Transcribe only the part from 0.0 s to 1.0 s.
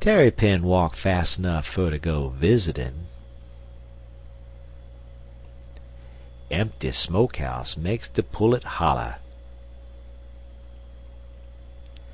Tarrypin walk